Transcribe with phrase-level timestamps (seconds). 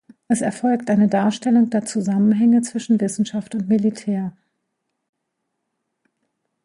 [0.27, 4.33] Es erfolgt eine Darstellung der Zusammenhänge zwischen Wissenschaft und Militär.